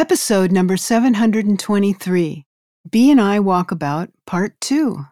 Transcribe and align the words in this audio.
Episode 0.00 0.50
number 0.50 0.78
723 0.78 2.44
BNI 2.88 3.38
Walkabout 3.44 4.08
Part 4.26 4.58
2. 4.62 5.04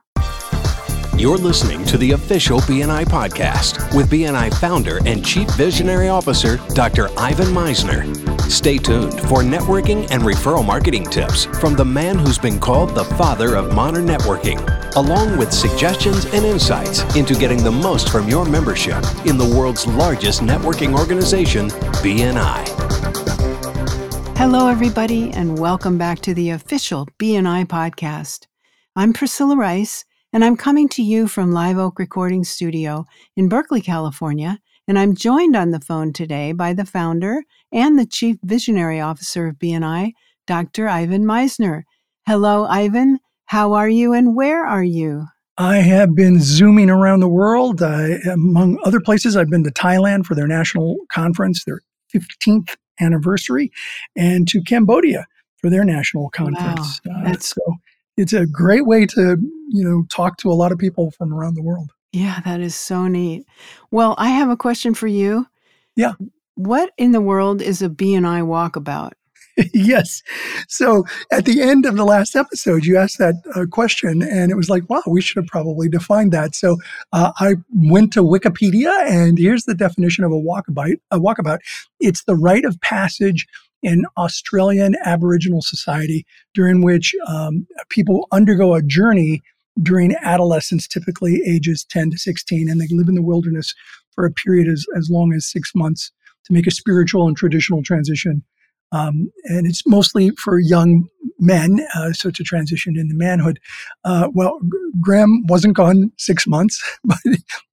You're 1.18 1.37
listening 1.37 1.84
to 1.84 1.99
the 1.99 2.12
official 2.12 2.61
BNI 2.61 3.04
podcast 3.04 3.94
with 3.94 4.10
BNI 4.10 4.54
founder 4.54 5.00
and 5.04 5.22
chief 5.22 5.46
visionary 5.56 6.08
officer, 6.08 6.56
Dr. 6.70 7.10
Ivan 7.18 7.48
Misner. 7.48 8.50
Stay 8.50 8.79
tuned 8.79 9.12
for 9.29 9.43
networking 9.43 10.11
and 10.11 10.22
referral 10.22 10.64
marketing 10.64 11.05
tips 11.05 11.45
from 11.61 11.75
the 11.75 11.84
man 11.84 12.18
who's 12.18 12.39
been 12.39 12.59
called 12.59 12.95
the 12.95 13.05
father 13.05 13.57
of 13.57 13.75
modern 13.75 14.07
networking, 14.07 14.59
along 14.96 15.36
with 15.36 15.52
suggestions 15.52 16.25
and 16.32 16.46
insights 16.46 17.02
into 17.14 17.34
getting 17.34 17.62
the 17.62 17.70
most 17.70 18.09
from 18.09 18.27
your 18.27 18.46
membership 18.46 19.05
in 19.27 19.36
the 19.36 19.55
world's 19.55 19.86
largest 19.86 20.41
networking 20.41 20.98
organization, 20.98 21.68
BNI. 22.00 22.88
Hello, 24.39 24.68
everybody, 24.68 25.32
and 25.32 25.59
welcome 25.59 25.98
back 25.98 26.21
to 26.21 26.32
the 26.32 26.50
official 26.50 27.08
BNI 27.18 27.67
podcast. 27.67 28.46
I'm 28.94 29.13
Priscilla 29.13 29.57
Rice 29.57 30.04
and 30.32 30.44
I'm 30.44 30.57
coming 30.57 30.89
to 30.90 31.03
you 31.03 31.26
from 31.26 31.50
Live 31.50 31.76
Oak 31.76 31.99
Recording 31.99 32.44
Studio 32.44 33.04
in 33.36 33.48
Berkeley, 33.48 33.80
California, 33.80 34.60
and 34.86 34.96
I'm 34.96 35.16
joined 35.16 35.56
on 35.56 35.72
the 35.72 35.80
phone 35.80 36.12
today 36.12 36.52
by 36.52 36.72
the 36.72 36.84
founder 36.84 37.42
and 37.72 37.98
the 37.98 38.06
Chief 38.06 38.36
Visionary 38.44 39.00
Officer 39.00 39.48
of 39.48 39.56
BNI, 39.56 40.12
Dr. 40.46 40.86
Ivan 40.88 41.24
Misner. 41.24 41.82
Hello, 42.24 42.64
Ivan. 42.64 43.18
How 43.46 43.72
are 43.72 43.88
you 43.88 44.12
and 44.12 44.36
where 44.36 44.64
are 44.64 44.84
you? 44.84 45.27
I 45.58 45.78
have 45.78 46.14
been 46.14 46.41
zooming 46.41 46.91
around 46.91 47.20
the 47.20 47.28
world. 47.28 47.82
Among 47.82 48.78
other 48.84 49.00
places, 49.00 49.36
I've 49.36 49.50
been 49.50 49.64
to 49.64 49.72
Thailand 49.72 50.27
for 50.27 50.36
their 50.36 50.46
national 50.46 50.98
conference, 51.10 51.64
their 51.64 51.80
15th 52.14 52.77
anniversary, 53.00 53.70
and 54.16 54.48
to 54.48 54.62
Cambodia 54.62 55.26
for 55.58 55.70
their 55.70 55.84
national 55.84 56.30
conference. 56.30 57.00
Wow, 57.04 57.22
that's 57.24 57.52
uh, 57.52 57.60
so 57.60 57.76
it's 58.16 58.32
a 58.32 58.46
great 58.46 58.86
way 58.86 59.06
to 59.06 59.36
you 59.68 59.84
know 59.84 60.05
talk 60.10 60.36
to 60.38 60.50
a 60.50 60.55
lot 60.55 60.72
of 60.72 60.78
people 60.78 61.10
from 61.12 61.32
around 61.32 61.55
the 61.55 61.62
world. 61.62 61.90
Yeah 62.12 62.40
that 62.44 62.60
is 62.60 62.74
so 62.74 63.06
neat. 63.06 63.46
Well 63.90 64.14
i 64.18 64.28
have 64.28 64.50
a 64.50 64.56
question 64.56 64.94
for 64.94 65.06
you. 65.06 65.46
Yeah. 65.96 66.12
What 66.55 66.92
in 66.96 67.12
the 67.12 67.20
world 67.20 67.62
is 67.62 67.82
a 67.82 67.88
bni 67.88 68.42
walkabout 68.42 69.12
yes 69.75 70.23
so 70.69 71.05
at 71.33 71.45
the 71.45 71.61
end 71.61 71.84
of 71.84 71.97
the 71.97 72.05
last 72.05 72.37
episode 72.37 72.84
you 72.84 72.97
asked 72.97 73.19
that 73.19 73.34
uh, 73.55 73.67
question 73.70 74.23
and 74.23 74.51
it 74.51 74.56
was 74.56 74.69
like 74.69 74.89
wow 74.89 75.03
we 75.06 75.20
should 75.20 75.37
have 75.37 75.47
probably 75.47 75.89
defined 75.89 76.33
that 76.33 76.55
so 76.55 76.77
uh, 77.12 77.33
i 77.39 77.55
went 77.75 78.12
to 78.12 78.23
wikipedia 78.23 78.92
and 79.11 79.39
here's 79.39 79.64
the 79.64 79.75
definition 79.75 80.25
of 80.25 80.33
a 80.33 80.36
walkabout 80.36 80.97
a 81.11 81.19
walkabout 81.19 81.59
it's 82.01 82.25
the 82.25 82.34
rite 82.36 82.64
of 82.64 82.81
passage 82.81 83.47
in 83.83 84.05
Australian 84.17 84.97
Aboriginal 85.05 85.62
society, 85.62 86.27
during 86.53 86.83
which 86.83 87.14
um, 87.29 87.64
people 87.91 88.27
undergo 88.33 88.75
a 88.75 88.83
journey 88.83 89.41
during 89.81 90.17
adolescence, 90.23 90.89
typically 90.89 91.41
ages 91.47 91.84
10 91.89 92.11
to 92.11 92.19
16, 92.19 92.69
and 92.69 92.81
they 92.81 92.89
live 92.91 93.09
in 93.09 93.14
the 93.14 93.23
wilderness 93.23 93.75
for 94.12 94.25
a 94.25 94.33
period 94.33 94.69
as, 94.69 94.84
as 94.97 95.09
long 95.11 95.33
as 95.33 95.48
six 95.48 95.70
months 95.75 96.11
to 96.45 96.53
make 96.53 96.67
a 96.67 96.73
spiritual 96.73 97.29
and 97.29 97.36
traditional 97.36 97.83
transition. 97.83 98.42
Um, 98.91 99.31
and 99.44 99.67
it's 99.67 99.86
mostly 99.86 100.31
for 100.31 100.58
young 100.58 101.08
men, 101.39 101.86
uh, 101.94 102.12
so 102.12 102.31
to 102.31 102.42
transition 102.42 102.98
into 102.98 103.14
manhood. 103.14 103.61
Uh, 104.05 104.28
well, 104.33 104.58
Graham 105.00 105.45
wasn't 105.47 105.77
gone 105.77 106.11
six 106.17 106.47
months, 106.47 106.83
but 107.05 107.19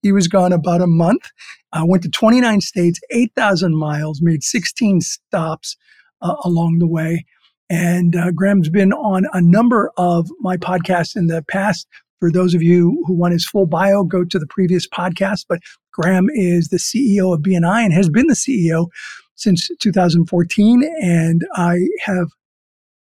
he 0.02 0.12
was 0.12 0.28
gone 0.28 0.52
about 0.52 0.82
a 0.82 0.88
month. 0.88 1.32
Uh, 1.74 1.84
went 1.86 2.04
to 2.04 2.10
29 2.10 2.62
states, 2.62 3.00
8,000 3.12 3.76
miles, 3.78 4.22
made 4.22 4.44
16 4.44 5.02
stops, 5.02 5.76
uh, 6.22 6.36
along 6.44 6.80
the 6.80 6.88
way. 6.88 7.26
And 7.70 8.16
uh, 8.16 8.32
Graham's 8.32 8.70
been 8.70 8.94
on 8.94 9.26
a 9.34 9.42
number 9.42 9.92
of 9.98 10.30
my 10.40 10.58
podcasts 10.58 11.16
in 11.16 11.28
the 11.28 11.44
past. 11.48 11.88
For 12.20 12.32
those 12.32 12.54
of 12.54 12.62
you 12.62 13.04
who 13.06 13.14
want 13.14 13.34
his 13.34 13.46
full 13.46 13.66
bio, 13.66 14.04
go 14.04 14.24
to 14.24 14.40
the 14.40 14.48
previous 14.48 14.88
podcast. 14.88 15.46
But 15.50 15.60
Graham 15.92 16.28
is 16.34 16.70
the 16.70 16.78
CEO 16.78 17.34
of 17.34 17.42
BNI 17.42 17.84
and 17.84 17.94
has 17.94 18.10
been 18.10 18.28
the 18.28 18.34
CEO 18.36 18.88
since 19.36 19.70
2014. 19.80 20.84
And 21.02 21.42
I 21.56 21.80
have 22.06 22.28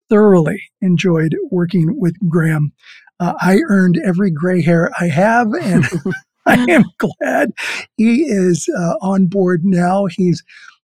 thoroughly 0.10 0.62
enjoyed 0.82 1.36
working 1.52 2.00
with 2.00 2.16
Graham. 2.28 2.74
Uh, 3.20 3.34
I 3.40 3.60
earned 3.70 4.00
every 4.04 4.32
gray 4.32 4.62
hair 4.62 4.92
I 5.00 5.08
have, 5.08 5.54
and 5.54 5.86
I 6.46 6.66
am 6.70 6.86
glad 6.98 7.52
he 7.98 8.24
is 8.24 8.68
uh, 8.76 8.96
on 9.02 9.28
board 9.28 9.64
now. 9.64 10.06
He's 10.06 10.44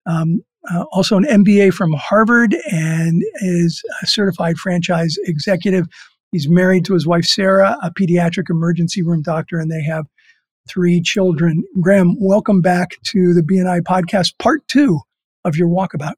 um, 0.06 0.42
uh, 0.72 0.86
also 0.92 1.18
an 1.18 1.26
MBA 1.26 1.74
from 1.74 1.94
Harvard 1.94 2.56
and 2.72 3.24
is 3.42 3.84
a 4.02 4.08
certified 4.08 4.58
franchise 4.58 5.18
executive. 5.26 5.88
He's 6.32 6.48
married 6.48 6.86
to 6.86 6.94
his 6.94 7.08
wife, 7.08 7.26
Sarah, 7.26 7.78
a 7.82 7.92
pediatric 7.92 8.50
emergency 8.50 9.02
room 9.02 9.22
doctor, 9.22 9.60
and 9.60 9.72
they 9.72 9.82
have 9.84 10.06
three 10.68 11.02
children. 11.02 11.64
Graham, 11.82 12.16
welcome 12.20 12.62
back 12.62 12.92
to 13.06 13.34
the 13.34 13.42
BNI 13.42 13.82
podcast, 13.82 14.38
part 14.38 14.66
two 14.68 15.02
of 15.46 15.56
your 15.56 15.68
walkabout. 15.68 16.14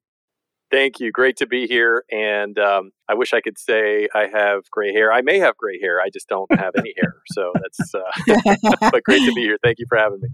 Thank 0.72 1.02
you. 1.02 1.12
Great 1.12 1.36
to 1.38 1.46
be 1.46 1.68
here. 1.68 2.06
And 2.12 2.58
um, 2.58 2.92
I 3.10 3.14
wish 3.14 3.34
I 3.34 3.42
could 3.42 3.60
say 3.60 4.08
I 4.16 4.28
have 4.34 4.72
gray 4.72 4.94
hair. 4.94 5.12
I 5.12 5.22
may 5.22 5.38
have 5.38 5.58
gray 5.58 5.78
hair. 5.82 6.00
I 6.00 6.10
just 6.10 6.30
don't 6.30 6.50
have 6.58 6.72
any 6.78 6.94
hair. 6.98 7.16
So 7.34 7.52
that's, 7.62 7.94
uh, 7.94 8.80
but 8.92 9.04
great 9.04 9.20
to 9.26 9.34
be 9.34 9.42
here. 9.42 9.58
Thank 9.62 9.80
you 9.80 9.86
for 9.90 9.98
having 9.98 10.22
me. 10.22 10.30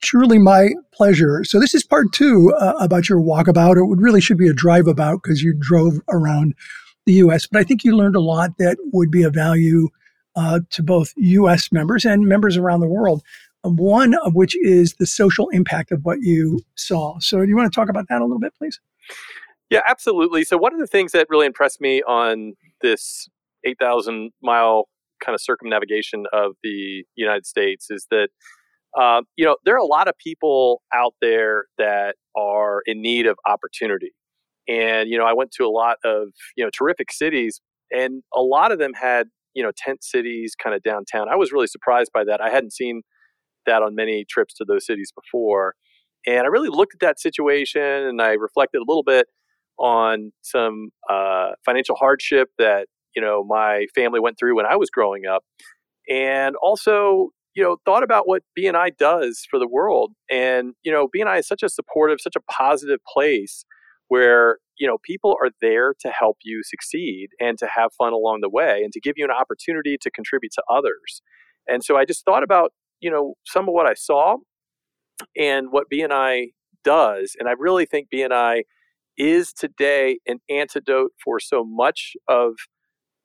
Truly 0.00 0.38
my 0.38 0.70
pleasure. 0.92 1.42
So 1.42 1.58
this 1.58 1.74
is 1.74 1.82
part 1.84 2.12
two 2.12 2.54
uh, 2.56 2.74
about 2.78 3.08
your 3.08 3.20
walkabout. 3.20 3.76
It 3.76 3.86
would 3.86 4.00
really 4.00 4.20
should 4.20 4.38
be 4.38 4.48
a 4.48 4.52
drive 4.52 4.86
about 4.86 5.22
because 5.24 5.42
you 5.42 5.54
drove 5.58 5.94
around 6.08 6.54
the 7.06 7.14
U.S. 7.14 7.48
But 7.48 7.60
I 7.60 7.64
think 7.64 7.82
you 7.82 7.96
learned 7.96 8.14
a 8.14 8.20
lot 8.20 8.58
that 8.58 8.76
would 8.92 9.10
be 9.10 9.24
of 9.24 9.34
value 9.34 9.88
uh, 10.36 10.60
to 10.70 10.84
both 10.84 11.12
U.S. 11.16 11.72
members 11.72 12.04
and 12.04 12.28
members 12.28 12.56
around 12.56 12.78
the 12.78 12.86
world. 12.86 13.22
One 13.62 14.14
of 14.14 14.34
which 14.34 14.56
is 14.56 14.94
the 14.98 15.06
social 15.06 15.48
impact 15.48 15.90
of 15.90 16.04
what 16.04 16.20
you 16.20 16.60
saw. 16.76 17.18
So, 17.18 17.40
do 17.40 17.48
you 17.48 17.56
want 17.56 17.72
to 17.72 17.74
talk 17.74 17.88
about 17.88 18.06
that 18.08 18.20
a 18.20 18.24
little 18.24 18.38
bit, 18.38 18.52
please? 18.56 18.80
Yeah, 19.70 19.80
absolutely. 19.86 20.44
So 20.44 20.56
one 20.56 20.72
of 20.72 20.80
the 20.80 20.86
things 20.86 21.12
that 21.12 21.26
really 21.28 21.46
impressed 21.46 21.80
me 21.80 22.02
on 22.02 22.54
this 22.80 23.28
8,000 23.64 24.30
mile 24.42 24.88
kind 25.22 25.34
of 25.34 25.42
circumnavigation 25.42 26.24
of 26.32 26.52
the 26.62 27.04
United 27.16 27.44
States 27.44 27.90
is 27.90 28.06
that 28.10 28.28
uh, 28.98 29.20
you 29.36 29.44
know 29.44 29.56
there 29.66 29.74
are 29.74 29.78
a 29.78 29.84
lot 29.84 30.08
of 30.08 30.14
people 30.16 30.80
out 30.94 31.14
there 31.20 31.66
that 31.76 32.16
are 32.34 32.82
in 32.86 33.02
need 33.02 33.26
of 33.26 33.36
opportunity, 33.46 34.12
and 34.66 35.10
you 35.10 35.18
know 35.18 35.26
I 35.26 35.34
went 35.34 35.50
to 35.52 35.64
a 35.64 35.68
lot 35.68 35.98
of 36.04 36.28
you 36.56 36.64
know 36.64 36.70
terrific 36.76 37.12
cities, 37.12 37.60
and 37.92 38.22
a 38.34 38.40
lot 38.40 38.72
of 38.72 38.78
them 38.78 38.94
had 38.94 39.28
you 39.52 39.62
know 39.62 39.72
tent 39.76 40.02
cities 40.02 40.54
kind 40.60 40.74
of 40.74 40.82
downtown. 40.82 41.28
I 41.28 41.36
was 41.36 41.52
really 41.52 41.66
surprised 41.66 42.12
by 42.14 42.24
that. 42.24 42.40
I 42.40 42.48
hadn't 42.48 42.72
seen 42.72 43.02
that 43.68 43.82
on 43.82 43.94
many 43.94 44.24
trips 44.28 44.54
to 44.54 44.64
those 44.66 44.86
cities 44.86 45.12
before. 45.14 45.74
And 46.26 46.40
I 46.40 46.46
really 46.46 46.68
looked 46.68 46.94
at 46.94 47.00
that 47.00 47.20
situation 47.20 47.82
and 47.82 48.20
I 48.20 48.32
reflected 48.32 48.78
a 48.78 48.84
little 48.86 49.04
bit 49.04 49.28
on 49.78 50.32
some 50.42 50.90
uh, 51.08 51.50
financial 51.64 51.96
hardship 51.96 52.48
that 52.58 52.88
you 53.14 53.22
know 53.22 53.44
my 53.44 53.86
family 53.94 54.20
went 54.20 54.38
through 54.38 54.56
when 54.56 54.66
I 54.66 54.76
was 54.76 54.90
growing 54.90 55.26
up, 55.26 55.44
and 56.08 56.56
also 56.56 57.28
you 57.54 57.62
know 57.62 57.76
thought 57.84 58.02
about 58.02 58.26
what 58.26 58.42
BNI 58.58 58.96
does 58.96 59.46
for 59.50 59.58
the 59.58 59.68
world. 59.68 60.12
And 60.30 60.74
you 60.82 60.92
know 60.92 61.08
BNI 61.14 61.40
is 61.40 61.48
such 61.48 61.62
a 61.62 61.68
supportive, 61.68 62.18
such 62.20 62.36
a 62.36 62.52
positive 62.52 63.00
place 63.12 63.64
where 64.08 64.58
you 64.78 64.86
know 64.86 64.98
people 65.04 65.36
are 65.40 65.50
there 65.60 65.94
to 66.00 66.08
help 66.10 66.38
you 66.42 66.62
succeed 66.64 67.28
and 67.40 67.58
to 67.58 67.66
have 67.66 67.92
fun 67.96 68.12
along 68.12 68.40
the 68.42 68.50
way 68.50 68.82
and 68.82 68.92
to 68.92 69.00
give 69.00 69.14
you 69.16 69.24
an 69.24 69.30
opportunity 69.30 69.96
to 70.00 70.10
contribute 70.10 70.52
to 70.54 70.62
others. 70.68 71.22
And 71.68 71.84
so 71.84 71.96
I 71.96 72.04
just 72.04 72.24
thought 72.24 72.42
about 72.42 72.72
you 73.00 73.10
know 73.10 73.34
some 73.46 73.68
of 73.68 73.74
what 73.74 73.86
I 73.86 73.94
saw 73.94 74.36
and 75.36 75.68
what 75.70 75.86
BNI 75.92 76.48
does, 76.84 77.36
and 77.38 77.48
I 77.48 77.52
really 77.58 77.86
think 77.86 78.08
BNI 78.14 78.62
is 79.16 79.52
today 79.52 80.18
an 80.26 80.38
antidote 80.48 81.12
for 81.24 81.40
so 81.40 81.64
much 81.64 82.14
of 82.28 82.52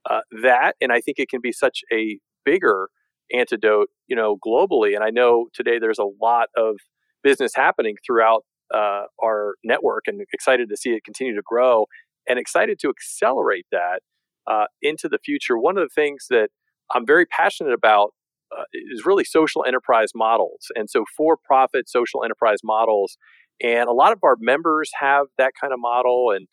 uh, 0.09 0.21
that, 0.43 0.75
and 0.81 0.91
I 0.91 0.99
think 0.99 1.19
it 1.19 1.29
can 1.29 1.41
be 1.41 1.51
such 1.51 1.81
a 1.91 2.19
bigger 2.45 2.89
antidote, 3.33 3.89
you 4.07 4.15
know, 4.15 4.37
globally. 4.45 4.95
And 4.95 5.03
I 5.03 5.09
know 5.09 5.47
today 5.53 5.79
there's 5.79 5.99
a 5.99 6.07
lot 6.21 6.49
of 6.57 6.75
business 7.23 7.53
happening 7.55 7.95
throughout 8.05 8.43
uh, 8.73 9.03
our 9.23 9.55
network, 9.63 10.03
and 10.07 10.21
excited 10.33 10.69
to 10.69 10.77
see 10.77 10.91
it 10.91 11.03
continue 11.03 11.35
to 11.35 11.41
grow, 11.45 11.85
and 12.27 12.39
excited 12.39 12.79
to 12.79 12.89
accelerate 12.89 13.65
that 13.71 14.01
uh, 14.47 14.65
into 14.81 15.07
the 15.07 15.19
future. 15.23 15.57
One 15.57 15.77
of 15.77 15.83
the 15.83 15.93
things 15.93 16.25
that 16.29 16.49
I'm 16.93 17.05
very 17.05 17.25
passionate 17.25 17.73
about 17.73 18.11
uh, 18.57 18.63
is 18.73 19.05
really 19.05 19.23
social 19.23 19.63
enterprise 19.67 20.09
models, 20.15 20.71
and 20.75 20.89
so 20.89 21.05
for-profit 21.15 21.89
social 21.89 22.23
enterprise 22.23 22.59
models 22.63 23.17
and 23.61 23.87
a 23.87 23.93
lot 23.93 24.11
of 24.11 24.19
our 24.23 24.35
members 24.39 24.91
have 24.99 25.27
that 25.37 25.53
kind 25.59 25.73
of 25.73 25.79
model 25.79 26.31
and 26.31 26.47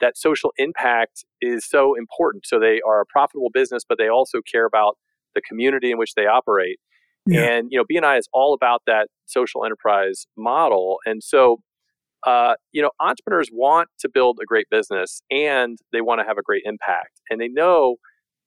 that 0.00 0.16
social 0.16 0.52
impact 0.56 1.24
is 1.40 1.68
so 1.68 1.94
important. 1.96 2.46
So 2.46 2.58
they 2.58 2.80
are 2.86 3.00
a 3.00 3.06
profitable 3.06 3.50
business, 3.52 3.82
but 3.88 3.98
they 3.98 4.08
also 4.08 4.40
care 4.50 4.64
about 4.64 4.96
the 5.34 5.40
community 5.40 5.90
in 5.90 5.98
which 5.98 6.14
they 6.14 6.26
operate. 6.26 6.78
Yeah. 7.26 7.42
And, 7.42 7.68
you 7.70 7.78
know, 7.78 7.84
BNI 7.84 8.18
is 8.18 8.28
all 8.32 8.54
about 8.54 8.82
that 8.86 9.08
social 9.26 9.64
enterprise 9.64 10.26
model. 10.36 10.98
And 11.06 11.22
so 11.22 11.58
uh, 12.24 12.54
you 12.72 12.80
know, 12.80 12.90
entrepreneurs 13.00 13.50
want 13.52 13.88
to 13.98 14.08
build 14.08 14.38
a 14.42 14.46
great 14.46 14.66
business 14.70 15.20
and 15.30 15.78
they 15.92 16.00
want 16.00 16.20
to 16.20 16.24
have 16.24 16.38
a 16.38 16.42
great 16.42 16.62
impact. 16.64 17.20
And 17.28 17.40
they 17.40 17.48
know 17.48 17.96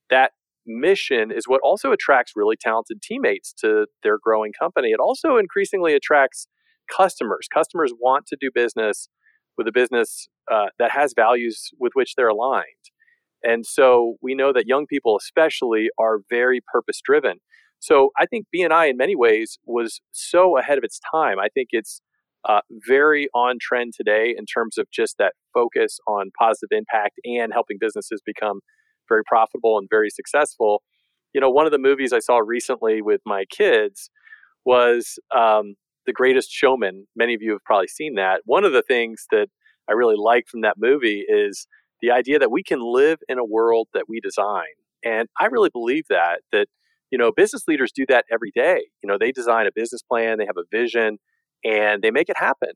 that 0.09 0.31
mission 0.67 1.31
is 1.31 1.47
what 1.47 1.61
also 1.63 1.91
attracts 1.91 2.33
really 2.35 2.55
talented 2.55 3.01
teammates 3.01 3.53
to 3.61 3.87
their 4.03 4.17
growing 4.21 4.51
company. 4.59 4.89
It 4.89 4.99
also 4.99 5.37
increasingly 5.37 5.93
attracts 5.93 6.47
customers. 6.95 7.47
Customers 7.53 7.93
want 7.99 8.25
to 8.27 8.37
do 8.39 8.49
business 8.53 9.09
with 9.57 9.67
a 9.67 9.71
business 9.71 10.27
uh, 10.51 10.67
that 10.79 10.91
has 10.91 11.13
values 11.15 11.69
with 11.79 11.91
which 11.95 12.15
they're 12.15 12.29
aligned. 12.29 12.63
And 13.43 13.65
so 13.65 14.15
we 14.21 14.35
know 14.35 14.51
that 14.53 14.67
young 14.67 14.85
people, 14.87 15.17
especially, 15.17 15.89
are 15.99 16.19
very 16.29 16.61
purpose 16.71 17.01
driven. 17.03 17.37
So 17.79 18.09
I 18.17 18.25
think 18.25 18.47
BNI, 18.55 18.89
in 18.89 18.97
many 18.97 19.15
ways, 19.15 19.59
was 19.65 20.01
so 20.11 20.57
ahead 20.57 20.77
of 20.77 20.83
its 20.83 20.99
time. 21.11 21.39
I 21.39 21.47
think 21.53 21.69
it's 21.71 22.01
uh, 22.47 22.61
very 22.87 23.27
on 23.35 23.57
trend 23.61 23.93
today 23.95 24.33
in 24.35 24.45
terms 24.45 24.77
of 24.77 24.87
just 24.91 25.17
that 25.19 25.33
focus 25.53 25.99
on 26.07 26.31
positive 26.39 26.69
impact 26.71 27.19
and 27.25 27.51
helping 27.53 27.77
businesses 27.79 28.21
become 28.25 28.61
very 29.09 29.23
profitable 29.23 29.77
and 29.77 29.87
very 29.89 30.09
successful. 30.09 30.81
You 31.33 31.41
know, 31.41 31.49
one 31.49 31.65
of 31.65 31.71
the 31.71 31.77
movies 31.77 32.13
I 32.13 32.19
saw 32.19 32.37
recently 32.37 33.01
with 33.01 33.21
my 33.25 33.45
kids 33.45 34.09
was 34.65 35.19
um, 35.35 35.75
The 36.05 36.13
Greatest 36.13 36.51
Showman. 36.51 37.07
Many 37.15 37.33
of 37.33 37.41
you 37.41 37.51
have 37.51 37.63
probably 37.63 37.87
seen 37.87 38.15
that. 38.15 38.41
One 38.45 38.63
of 38.63 38.73
the 38.73 38.81
things 38.81 39.25
that 39.31 39.47
I 39.89 39.93
really 39.93 40.15
like 40.17 40.47
from 40.47 40.61
that 40.61 40.75
movie 40.77 41.25
is 41.27 41.67
the 42.01 42.11
idea 42.11 42.39
that 42.39 42.51
we 42.51 42.63
can 42.63 42.79
live 42.81 43.19
in 43.27 43.39
a 43.39 43.45
world 43.45 43.87
that 43.93 44.05
we 44.07 44.19
design. 44.19 44.65
And 45.03 45.27
I 45.39 45.45
really 45.45 45.69
believe 45.69 46.05
that, 46.09 46.41
that, 46.51 46.67
you 47.11 47.17
know, 47.17 47.31
business 47.31 47.63
leaders 47.67 47.91
do 47.95 48.05
that 48.09 48.25
every 48.31 48.51
day. 48.53 48.87
You 49.01 49.07
know, 49.07 49.17
they 49.17 49.31
design 49.31 49.67
a 49.67 49.71
business 49.73 50.01
plan, 50.01 50.37
they 50.37 50.45
have 50.45 50.57
a 50.57 50.65
vision, 50.75 51.17
and 51.63 52.01
they 52.01 52.11
make 52.11 52.29
it 52.29 52.37
happen. 52.37 52.71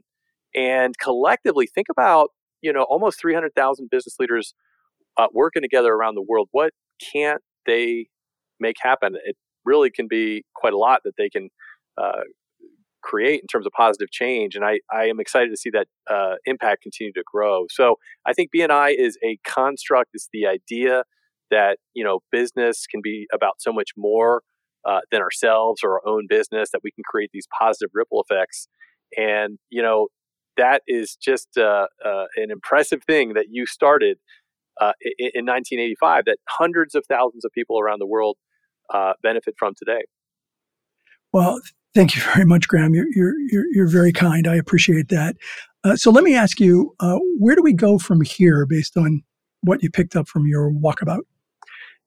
And 0.56 0.98
collectively, 0.98 1.68
think 1.68 1.88
about, 1.90 2.30
you 2.62 2.72
know, 2.72 2.84
almost 2.84 3.20
300,000 3.20 3.90
business 3.90 4.16
leaders 4.20 4.54
uh, 5.18 5.28
working 5.34 5.62
together 5.62 5.94
around 5.94 6.16
the 6.16 6.22
world. 6.22 6.50
What 6.52 6.74
can't 7.14 7.42
they 7.66 8.08
make 8.60 8.76
happen? 8.82 9.16
It 9.26 9.36
really 9.66 9.92
can 9.92 10.08
be 10.10 10.44
quite 10.56 10.74
a 10.74 10.78
lot 10.78 11.02
that 11.04 11.14
they 11.18 11.30
can 11.30 11.50
uh, 12.02 12.22
create 13.02 13.42
in 13.42 13.48
terms 13.48 13.66
of 13.66 13.72
positive 13.74 14.12
change. 14.12 14.56
And 14.56 14.64
I, 14.64 14.80
I 14.92 15.06
am 15.06 15.20
excited 15.20 15.50
to 15.50 15.58
see 15.58 15.70
that 15.72 15.88
uh, 16.10 16.36
impact 16.46 16.84
continue 16.84 17.14
to 17.14 17.24
grow. 17.26 17.66
So 17.70 17.96
I 18.26 18.34
think 18.34 18.50
BNI 18.56 18.96
is 18.98 19.18
a 19.24 19.38
construct. 19.46 20.12
It's 20.14 20.30
the 20.32 20.48
idea 20.48 21.04
that 21.50 21.78
you 21.94 22.04
know 22.04 22.20
business 22.32 22.86
can 22.90 23.02
be 23.04 23.28
about 23.34 23.56
so 23.60 23.74
much 23.74 23.92
more 23.98 24.42
uh, 24.86 25.02
than 25.12 25.22
ourselves 25.22 25.82
or 25.84 25.94
our 25.94 26.08
own 26.08 26.26
business. 26.30 26.70
That 26.72 26.82
we 26.84 26.92
can 26.92 27.04
create 27.04 27.32
these 27.34 27.48
positive 27.58 27.90
ripple 27.94 28.24
effects. 28.28 28.68
And 29.18 29.60
you 29.70 29.82
know 29.82 30.08
that 30.58 30.82
is 30.88 31.16
just 31.16 31.58
uh, 31.58 31.88
uh 32.06 32.26
an 32.36 32.52
impressive 32.52 33.04
thing 33.04 33.34
that 33.34 33.48
you 33.50 33.66
started 33.66 34.18
uh, 34.82 34.94
in, 35.02 35.32
in, 35.36 35.46
1985. 35.46 36.26
That 36.26 36.38
hundreds 36.50 36.96
of 36.96 37.06
thousands 37.08 37.46
of 37.46 37.52
people 37.54 37.80
around 37.80 38.00
the 38.00 38.08
world 38.08 38.38
uh, 38.94 39.14
benefit 39.24 39.56
from 39.58 39.74
today. 39.78 40.04
Well, 41.32 41.62
Thank 41.94 42.16
you 42.16 42.22
very 42.22 42.46
much, 42.46 42.68
Graham. 42.68 42.94
You're, 42.96 43.08
you're, 43.14 43.40
you're, 43.50 43.66
you're 43.72 43.88
very 43.88 44.14
kind. 44.14 44.48
I 44.48 44.56
appreciate 44.56 45.10
that. 45.10 45.36
Uh, 45.84 45.96
so 45.96 46.10
let 46.12 46.24
me 46.24 46.36
ask 46.36 46.60
you, 46.60 46.96
uh, 47.00 47.18
where 47.38 47.56
do 47.56 47.62
we 47.62 47.74
go 47.74 47.98
from 47.98 48.22
here 48.22 48.66
based 48.66 48.96
on 48.96 49.24
what 49.62 49.84
you 49.84 49.90
picked 49.90 50.16
up 50.16 50.28
from 50.28 50.48
your 50.48 50.72
walkabout? 50.72 51.22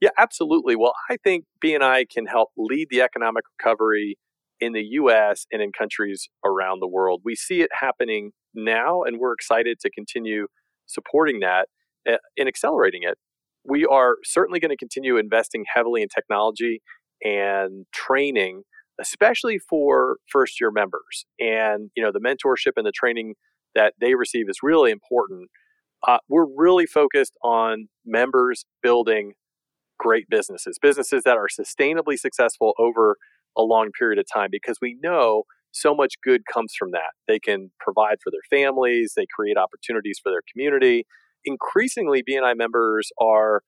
Yeah, 0.00 0.10
absolutely. 0.18 0.74
Well, 0.74 0.94
I 1.10 1.16
think 1.18 1.44
BNI 1.62 2.08
can 2.08 2.26
help 2.26 2.50
lead 2.56 2.88
the 2.90 3.02
economic 3.02 3.44
recovery 3.58 4.16
in 4.60 4.72
the 4.72 4.82
U.S. 4.82 5.46
and 5.52 5.60
in 5.60 5.70
countries 5.72 6.28
around 6.44 6.80
the 6.80 6.88
world. 6.88 7.22
We 7.24 7.34
see 7.34 7.60
it 7.60 7.70
happening 7.78 8.32
now, 8.54 9.02
and 9.02 9.18
we're 9.18 9.32
excited 9.32 9.80
to 9.80 9.90
continue 9.90 10.46
supporting 10.86 11.40
that 11.40 11.68
uh, 12.08 12.16
and 12.36 12.48
accelerating 12.48 13.02
it. 13.02 13.18
We 13.64 13.86
are 13.86 14.16
certainly 14.24 14.60
going 14.60 14.70
to 14.70 14.76
continue 14.76 15.16
investing 15.16 15.64
heavily 15.72 16.02
in 16.02 16.08
technology 16.08 16.82
and 17.22 17.86
training 17.92 18.62
especially 19.00 19.58
for 19.58 20.16
first 20.30 20.60
year 20.60 20.70
members. 20.70 21.26
And, 21.40 21.90
you 21.96 22.02
know, 22.02 22.12
the 22.12 22.20
mentorship 22.20 22.72
and 22.76 22.86
the 22.86 22.92
training 22.92 23.34
that 23.74 23.94
they 24.00 24.14
receive 24.14 24.48
is 24.48 24.58
really 24.62 24.90
important. 24.90 25.50
Uh, 26.06 26.18
we're 26.28 26.46
really 26.56 26.86
focused 26.86 27.36
on 27.42 27.88
members 28.04 28.64
building 28.82 29.32
great 29.98 30.28
businesses, 30.28 30.78
businesses 30.80 31.22
that 31.24 31.36
are 31.36 31.48
sustainably 31.48 32.18
successful 32.18 32.74
over 32.78 33.16
a 33.56 33.62
long 33.62 33.90
period 33.98 34.18
of 34.18 34.26
time, 34.32 34.48
because 34.50 34.78
we 34.82 34.96
know 35.02 35.44
so 35.72 35.94
much 35.94 36.14
good 36.22 36.42
comes 36.52 36.74
from 36.78 36.90
that. 36.92 37.12
They 37.26 37.38
can 37.38 37.70
provide 37.80 38.18
for 38.22 38.30
their 38.30 38.42
families, 38.50 39.14
they 39.16 39.26
create 39.34 39.56
opportunities 39.56 40.20
for 40.22 40.30
their 40.30 40.42
community. 40.52 41.06
Increasingly, 41.44 42.22
BNI 42.22 42.56
members 42.56 43.10
are 43.20 43.62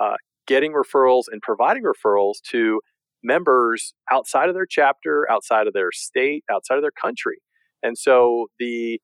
uh, 0.00 0.16
getting 0.46 0.72
referrals 0.72 1.24
and 1.30 1.42
providing 1.42 1.82
referrals 1.84 2.36
to 2.50 2.80
members 3.22 3.94
outside 4.10 4.48
of 4.48 4.54
their 4.54 4.66
chapter, 4.66 5.30
outside 5.30 5.66
of 5.66 5.72
their 5.72 5.90
state, 5.92 6.44
outside 6.50 6.76
of 6.76 6.82
their 6.82 6.92
country. 6.92 7.38
And 7.82 7.98
so 7.98 8.46
the 8.58 9.00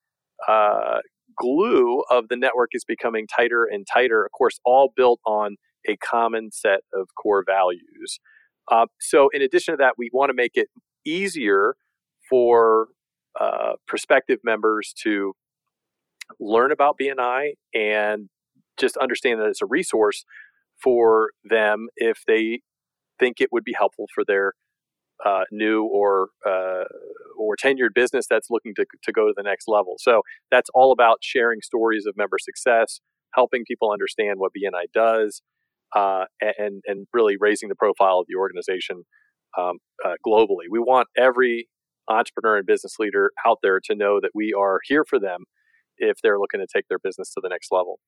uh, 0.49 0.99
glue 1.37 2.02
of 2.11 2.28
the 2.28 2.37
network 2.37 2.70
is 2.72 2.84
becoming 2.84 3.26
tighter 3.26 3.64
and 3.64 3.87
tighter, 3.93 4.25
of 4.25 4.32
course, 4.32 4.61
all 4.64 4.93
built 4.96 5.20
on 5.26 5.56
a 5.88 5.96
common 5.96 6.50
set 6.52 6.81
of 6.93 7.08
core 7.20 7.44
values. 7.46 8.19
Uh, 8.70 8.87
so, 9.00 9.28
in 9.32 9.43
addition 9.43 9.75
to 9.75 9.76
that, 9.76 9.94
we 9.99 10.08
want 10.12 10.31
to 10.31 10.34
make 10.34 10.52
it 10.55 10.69
easier 11.05 11.76
for 12.31 12.88
uh, 13.38 13.72
prospective 13.87 14.38
members 14.43 14.94
to 15.02 15.34
learn 16.41 16.73
about 16.73 16.99
BNI 17.00 17.53
and 17.75 18.29
just 18.79 18.97
understand 18.97 19.41
that 19.41 19.47
it's 19.47 19.62
a 19.62 19.67
resource 19.67 20.25
for 20.82 21.31
them 21.44 21.88
if 21.97 22.23
they 22.26 22.61
think 23.19 23.41
it 23.41 23.50
would 23.53 23.65
be 23.65 23.75
helpful 23.76 24.06
for 24.15 24.25
their 24.26 24.53
uh, 25.25 25.44
new 25.50 25.85
or 25.85 26.29
uh, 26.47 26.85
or 27.38 27.56
tenured 27.56 27.94
business 27.94 28.26
that's 28.29 28.50
looking 28.50 28.75
to, 28.75 28.85
to 29.03 29.12
go 29.12 29.26
to 29.26 29.35
the 29.37 29.43
next 29.43 29.69
level. 29.69 29.94
So 29.99 30.23
that's 30.50 30.69
all 30.75 30.93
about 30.93 31.19
sharing 31.23 31.61
stories 31.62 32.05
of 32.06 32.17
member 32.17 32.37
success, 32.38 33.00
helping 33.35 33.65
people 33.67 33.93
understand 33.93 34.38
what 34.38 34.53
BNI 34.53 34.87
does, 34.93 35.43
uh, 35.94 36.25
and 36.41 36.82
and 36.87 37.06
really 37.12 37.37
raising 37.38 37.69
the 37.69 37.76
profile 37.76 38.19
of 38.19 38.26
the 38.29 38.37
organization 38.37 39.05
um, 39.56 39.79
uh, 40.05 40.15
globally. 40.26 40.67
We 40.71 40.81
want 40.81 41.09
every 41.17 41.69
entrepreneur 42.09 42.59
and 42.59 42.67
business 42.67 42.97
leader 42.99 43.31
out 43.47 43.59
there 43.62 43.81
to 43.85 43.94
know 43.94 44.21
that 44.21 44.32
we 44.35 44.53
are 44.53 44.81
here 44.85 45.05
for 45.09 45.19
them 45.19 45.44
if 45.99 46.19
they're 46.23 46.38
looking 46.38 46.61
to 46.61 46.67
take 46.67 46.88
their 46.88 46.99
business 46.99 47.32
to 47.35 47.41
the 47.43 47.49
next 47.49 47.70
level. 47.70 48.00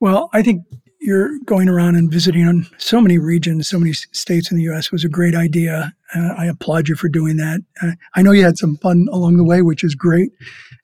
Well, 0.00 0.28
I 0.32 0.42
think 0.42 0.62
you're 1.00 1.38
going 1.44 1.68
around 1.68 1.96
and 1.96 2.10
visiting 2.10 2.46
on 2.46 2.66
so 2.78 3.00
many 3.00 3.18
regions, 3.18 3.68
so 3.68 3.78
many 3.78 3.92
states 3.92 4.50
in 4.50 4.56
the 4.56 4.64
U.S. 4.64 4.90
was 4.92 5.04
a 5.04 5.08
great 5.08 5.34
idea. 5.34 5.94
Uh, 6.14 6.34
I 6.36 6.46
applaud 6.46 6.88
you 6.88 6.96
for 6.96 7.08
doing 7.08 7.36
that. 7.36 7.60
Uh, 7.82 7.92
I 8.14 8.22
know 8.22 8.32
you 8.32 8.44
had 8.44 8.58
some 8.58 8.76
fun 8.78 9.06
along 9.10 9.36
the 9.36 9.44
way, 9.44 9.62
which 9.62 9.84
is 9.84 9.94
great, 9.94 10.32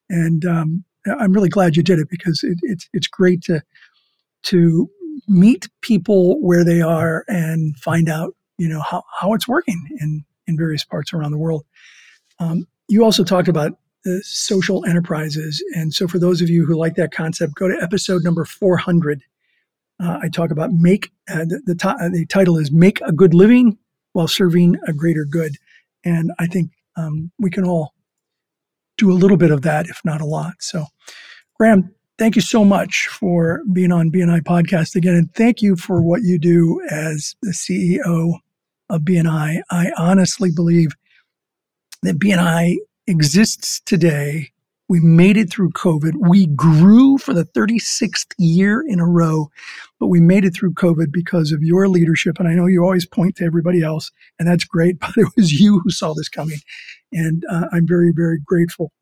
and 0.09 0.45
um, 0.45 0.85
I'm 1.07 1.33
really 1.33 1.49
glad 1.49 1.77
you 1.77 1.83
did 1.83 1.99
it 1.99 2.09
because 2.11 2.41
it, 2.43 2.59
it's 2.62 2.88
it's 2.93 3.07
great 3.07 3.43
to 3.43 3.62
to 4.45 4.91
meet 5.29 5.69
people 5.83 6.41
where 6.41 6.65
they 6.65 6.81
are 6.81 7.25
and 7.29 7.77
find 7.79 8.09
out 8.09 8.35
you 8.59 8.69
know 8.69 8.81
how, 8.81 9.03
how 9.21 9.35
it's 9.35 9.49
working 9.49 9.81
in 10.00 10.25
in 10.47 10.57
various 10.57 10.85
parts 10.85 11.12
around 11.12 11.33
the 11.33 11.38
world. 11.38 11.65
Um, 12.38 12.67
you 12.88 13.05
also 13.05 13.25
talked 13.25 13.49
about 13.49 13.73
the 14.05 14.23
social 14.25 14.85
enterprises. 14.85 15.63
And 15.75 15.95
so, 15.95 16.09
for 16.09 16.19
those 16.19 16.41
of 16.41 16.49
you 16.49 16.67
who 16.67 16.75
like 16.75 16.95
that 16.97 17.13
concept, 17.13 17.55
go 17.55 17.69
to 17.69 17.83
episode 17.83 18.25
number 18.25 18.45
400. 18.45 19.23
Uh, 20.03 20.19
I 20.23 20.29
talk 20.29 20.51
about 20.51 20.73
make 20.73 21.13
uh, 21.31 21.45
the, 21.45 21.63
the, 21.65 21.75
to- 21.77 22.11
the, 22.13 22.27
title 22.27 22.59
is 22.59 22.73
Make 22.73 23.01
a 23.03 23.13
Good 23.13 23.35
Living 23.35 23.79
While 24.13 24.27
Serving 24.27 24.77
a 24.87 24.93
Greater 24.93 25.25
Good. 25.25 25.57
And 26.05 26.33
I 26.39 26.47
think 26.47 26.71
um, 26.97 27.31
we 27.39 27.51
can 27.51 27.65
all 27.65 27.95
do 28.99 29.13
a 29.13 29.15
little 29.15 29.37
bit 29.37 29.51
of 29.51 29.63
that, 29.63 29.87
if 29.87 30.01
not 30.05 30.21
a 30.21 30.27
lot. 30.27 30.55
So, 30.61 30.87
Graham, 31.59 31.95
thank 32.19 32.35
you 32.35 32.43
so 32.43 32.65
much 32.65 33.09
for 33.09 33.63
being 33.73 33.93
on 33.93 34.11
BNI 34.11 34.43
Podcast 34.43 34.97
again. 34.97 35.15
And 35.15 35.33
thank 35.35 35.63
you 35.63 35.77
for 35.77 36.03
what 36.03 36.23
you 36.23 36.39
do 36.39 36.81
as 36.91 37.37
the 37.43 37.53
CEO 37.53 38.39
of 38.91 39.03
BNI. 39.03 39.63
I 39.71 39.93
honestly 39.97 40.51
believe 40.51 40.93
that 42.03 42.19
BNI 42.19 42.77
exists 43.07 43.81
today. 43.85 44.51
We 44.89 45.01
made 45.01 45.37
it 45.37 45.51
through 45.51 45.71
COVID. 45.71 46.29
We 46.29 46.49
grew 46.49 47.17
for 47.17 47.33
the 47.33 47.47
36th 47.47 48.35
year 48.39 48.85
in 48.87 49.01
a 49.01 49.07
row, 49.07 49.51
but 49.99 50.09
we 50.09 50.21
made 50.21 50.45
it 50.45 50.55
through 50.55 50.75
COVID 50.75 51.11
because 51.11 51.51
of 51.51 51.63
your 51.63 51.89
leadership. 51.89 52.39
And 52.39 52.47
I 52.47 52.55
know 52.55 52.67
you 52.67 52.83
always 52.83 53.07
point 53.07 53.37
to 53.37 53.45
everybody 53.45 53.83
else, 53.83 54.11
and 54.39 54.47
that's 54.47 54.65
great, 54.65 54.99
but 55.01 55.17
it 55.17 55.29
was 55.37 55.53
you 55.53 55.81
who 55.81 55.91
saw 55.91 56.15
this 56.15 56.29
coming. 56.29 56.59
And 57.13 57.45
uh, 57.51 57.69
I'm 57.73 57.87
very, 57.87 58.13
very 58.15 58.39
grateful 58.45 58.93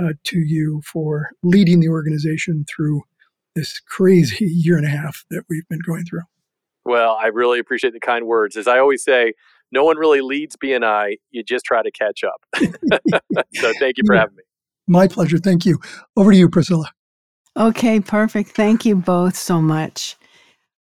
uh, 0.00 0.12
to 0.24 0.38
you 0.38 0.82
for 0.84 1.30
leading 1.42 1.80
the 1.80 1.88
organization 1.88 2.64
through 2.68 3.02
this 3.54 3.80
crazy 3.80 4.46
year 4.50 4.76
and 4.76 4.86
a 4.86 4.90
half 4.90 5.24
that 5.30 5.44
we've 5.48 5.68
been 5.68 5.80
going 5.84 6.04
through. 6.04 6.22
Well, 6.84 7.18
I 7.20 7.26
really 7.26 7.58
appreciate 7.58 7.94
the 7.94 8.00
kind 8.00 8.26
words. 8.26 8.56
As 8.56 8.68
I 8.68 8.78
always 8.78 9.02
say, 9.02 9.32
no 9.72 9.82
one 9.84 9.98
really 9.98 10.20
leads 10.20 10.56
BNI. 10.56 11.16
You 11.30 11.42
just 11.42 11.64
try 11.64 11.82
to 11.82 11.90
catch 11.90 12.22
up. 12.24 12.44
so 13.54 13.72
thank 13.78 13.96
you 13.98 14.04
for 14.06 14.14
having 14.14 14.36
me. 14.36 14.42
My 14.86 15.08
pleasure. 15.08 15.38
Thank 15.38 15.66
you. 15.66 15.80
Over 16.16 16.30
to 16.32 16.38
you, 16.38 16.48
Priscilla. 16.48 16.92
Okay, 17.56 17.98
perfect. 18.00 18.50
Thank 18.50 18.84
you 18.84 18.96
both 18.96 19.36
so 19.36 19.62
much. 19.62 20.16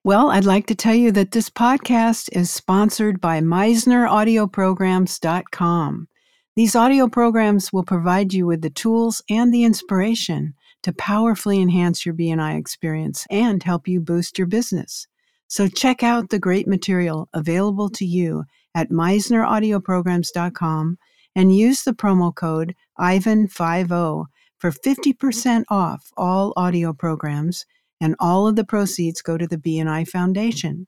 Well, 0.03 0.31
I'd 0.31 0.45
like 0.45 0.65
to 0.67 0.75
tell 0.75 0.95
you 0.95 1.11
that 1.13 1.31
this 1.31 1.49
podcast 1.49 2.29
is 2.31 2.51
sponsored 2.51 3.19
by 3.19 3.41
MisnerAudioprograms.com. 3.41 6.07
These 6.55 6.75
audio 6.75 7.07
programs 7.07 7.73
will 7.73 7.83
provide 7.83 8.33
you 8.33 8.45
with 8.45 8.61
the 8.61 8.69
tools 8.69 9.23
and 9.29 9.53
the 9.53 9.63
inspiration 9.63 10.53
to 10.83 10.93
powerfully 10.93 11.61
enhance 11.61 12.05
your 12.05 12.15
BNI 12.15 12.57
experience 12.57 13.25
and 13.29 13.61
help 13.61 13.85
you 13.87 13.99
boost 13.99 14.37
your 14.37 14.47
business. 14.47 15.07
So 15.47 15.67
check 15.67 16.03
out 16.03 16.29
the 16.29 16.39
great 16.39 16.67
material 16.67 17.27
available 17.33 17.89
to 17.91 18.05
you 18.05 18.45
at 18.77 18.91
MisnerAudioprograms.com 18.91 20.97
and 21.35 21.57
use 21.57 21.81
the 21.81 21.93
promo 21.93 22.33
code 22.33 22.75
IVAN50 22.99 24.25
for 24.59 24.71
50% 24.71 25.63
off 25.69 26.11
all 26.15 26.53
audio 26.55 26.93
programs, 26.93 27.65
and 27.99 28.15
all 28.19 28.47
of 28.47 28.55
the 28.55 28.63
proceeds 28.63 29.23
go 29.23 29.37
to 29.37 29.47
the 29.47 29.57
BNI 29.57 30.07
Foundation. 30.07 30.85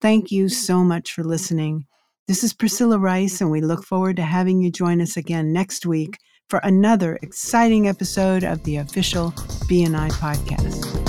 Thank 0.00 0.30
you 0.30 0.48
so 0.48 0.82
much 0.82 1.12
for 1.12 1.22
listening. 1.22 1.84
This 2.26 2.42
is 2.42 2.54
Priscilla 2.54 2.98
Rice, 2.98 3.42
and 3.42 3.50
we 3.50 3.60
look 3.60 3.84
forward 3.84 4.16
to 4.16 4.22
having 4.22 4.62
you 4.62 4.70
join 4.70 5.02
us 5.02 5.16
again 5.16 5.52
next 5.52 5.84
week 5.84 6.18
for 6.48 6.60
another 6.62 7.18
exciting 7.22 7.88
episode 7.88 8.44
of 8.44 8.62
the 8.64 8.76
official 8.76 9.32
BNI 9.68 10.10
podcast. 10.12 11.07